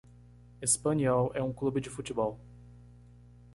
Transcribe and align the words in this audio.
Espanyol 0.61 1.29
é 1.35 1.43
um 1.43 1.53
clube 1.53 1.79
de 1.79 1.87
futebol. 1.87 2.39